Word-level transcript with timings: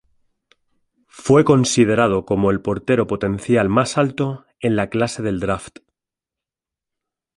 Fue 1.05 1.45
considerado 1.45 2.25
como 2.25 2.49
el 2.49 2.59
portero 2.59 3.05
potencial 3.05 3.69
más 3.69 3.99
alto 3.99 4.47
en 4.59 4.75
la 4.75 4.89
clase 4.89 5.21
del 5.21 5.39
draft. 5.39 5.77